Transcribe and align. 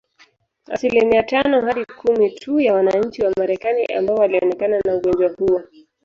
Asilimia 0.67 1.23
tano 1.23 1.61
hadi 1.61 1.85
kumi 1.85 2.29
tu 2.29 2.59
ya 2.59 2.73
wananchi 2.73 3.23
wa 3.23 3.31
Marekani 3.37 3.85
ambao 3.85 4.15
walionekana 4.17 4.79
na 4.85 4.95
ugonjwa 4.95 5.29
huo 5.29 5.61